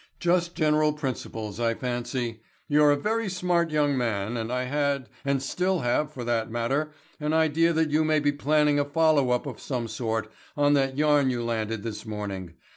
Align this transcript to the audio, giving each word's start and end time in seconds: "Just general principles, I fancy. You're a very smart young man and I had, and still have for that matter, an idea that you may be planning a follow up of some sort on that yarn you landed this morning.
"Just 0.19 0.55
general 0.55 0.93
principles, 0.93 1.59
I 1.59 1.75
fancy. 1.75 2.41
You're 2.67 2.89
a 2.89 2.95
very 2.97 3.29
smart 3.29 3.69
young 3.69 3.95
man 3.95 4.35
and 4.35 4.51
I 4.51 4.63
had, 4.63 5.09
and 5.23 5.43
still 5.43 5.81
have 5.81 6.11
for 6.11 6.23
that 6.23 6.49
matter, 6.49 6.89
an 7.19 7.33
idea 7.33 7.71
that 7.73 7.91
you 7.91 8.03
may 8.03 8.19
be 8.19 8.31
planning 8.31 8.79
a 8.79 8.83
follow 8.85 9.29
up 9.29 9.45
of 9.45 9.59
some 9.59 9.87
sort 9.87 10.31
on 10.57 10.73
that 10.73 10.97
yarn 10.97 11.29
you 11.29 11.43
landed 11.43 11.83
this 11.83 12.03
morning. 12.03 12.55